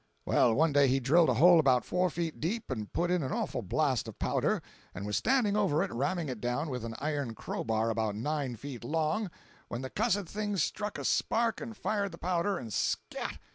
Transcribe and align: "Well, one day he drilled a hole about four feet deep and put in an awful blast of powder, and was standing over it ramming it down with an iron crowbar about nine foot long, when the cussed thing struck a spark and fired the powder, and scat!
"Well, 0.25 0.55
one 0.55 0.73
day 0.73 0.87
he 0.87 0.99
drilled 0.99 1.29
a 1.29 1.35
hole 1.35 1.59
about 1.59 1.85
four 1.85 2.09
feet 2.09 2.39
deep 2.39 2.71
and 2.71 2.91
put 2.91 3.11
in 3.11 3.21
an 3.21 3.31
awful 3.31 3.61
blast 3.61 4.07
of 4.07 4.17
powder, 4.17 4.63
and 4.95 5.05
was 5.05 5.15
standing 5.15 5.55
over 5.55 5.83
it 5.83 5.93
ramming 5.93 6.27
it 6.27 6.41
down 6.41 6.71
with 6.71 6.83
an 6.83 6.95
iron 6.97 7.35
crowbar 7.35 7.91
about 7.91 8.15
nine 8.15 8.55
foot 8.55 8.83
long, 8.83 9.29
when 9.67 9.83
the 9.83 9.91
cussed 9.91 10.25
thing 10.25 10.57
struck 10.57 10.97
a 10.97 11.05
spark 11.05 11.61
and 11.61 11.77
fired 11.77 12.13
the 12.13 12.17
powder, 12.17 12.57
and 12.57 12.73
scat! 12.73 13.37